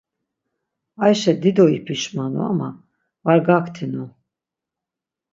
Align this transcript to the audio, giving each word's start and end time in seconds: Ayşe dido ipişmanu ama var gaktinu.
Ayşe 1.03 1.33
dido 1.41 1.65
ipişmanu 1.77 2.41
ama 2.49 2.69
var 3.25 3.39
gaktinu. 3.47 4.05